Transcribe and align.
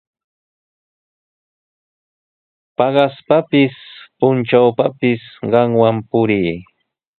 Paqaspapis, 2.77 3.75
puntrawpapis 4.19 5.23
qamwan 5.51 5.97
purii. 6.09 6.55